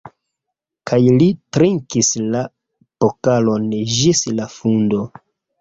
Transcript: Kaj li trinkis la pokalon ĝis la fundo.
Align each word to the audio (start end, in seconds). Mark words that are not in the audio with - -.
Kaj 0.91 0.97
li 1.23 1.27
trinkis 1.57 2.09
la 2.37 2.41
pokalon 3.05 3.71
ĝis 3.99 4.25
la 4.41 4.53
fundo. 4.59 5.07